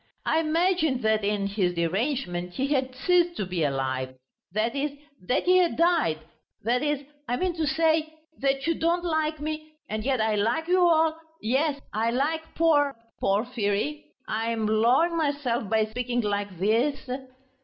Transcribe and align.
I 0.25 0.39
imagined 0.39 1.03
that 1.03 1.23
in 1.23 1.45
his 1.45 1.75
derangement 1.75 2.55
he 2.55 2.65
had 2.73 2.95
ceased 2.95 3.37
to 3.37 3.45
be 3.45 3.63
alive... 3.63 4.15
that 4.51 4.75
is, 4.75 4.93
that 5.27 5.43
he 5.43 5.59
had 5.59 5.77
died... 5.77 6.17
that 6.63 6.81
is, 6.81 7.03
I 7.27 7.37
mean 7.37 7.53
to 7.57 7.67
say... 7.67 8.11
that 8.39 8.65
you 8.65 8.73
don't 8.73 9.05
like 9.05 9.39
me... 9.39 9.73
and 9.87 10.03
yet 10.03 10.19
I 10.19 10.33
like 10.33 10.67
you 10.67 10.81
all... 10.81 11.19
Yes, 11.39 11.79
I 11.93 12.09
like 12.09 12.41
Por... 12.55 12.95
Porfiry... 13.19 14.05
I 14.27 14.49
am 14.49 14.65
lowering 14.65 15.17
myself 15.17 15.69
by 15.69 15.85
speaking 15.85 16.21
like 16.21 16.57
this...." 16.57 16.99